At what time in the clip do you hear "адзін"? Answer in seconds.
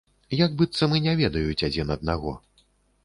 1.67-1.95